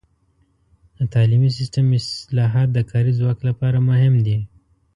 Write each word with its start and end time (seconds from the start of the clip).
د 0.97 0.99
تعلیمي 1.13 1.49
سیستم 1.57 1.85
اصلاحات 1.99 2.67
د 2.73 2.77
کاري 2.91 3.11
ځواک 3.19 3.39
لپاره 3.49 3.77
مهم 3.89 4.13
دي. 4.25 4.37